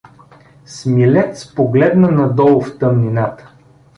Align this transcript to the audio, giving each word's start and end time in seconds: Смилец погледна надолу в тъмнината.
Смилец 0.65 1.55
погледна 1.55 2.11
надолу 2.11 2.61
в 2.61 2.77
тъмнината. 2.79 3.51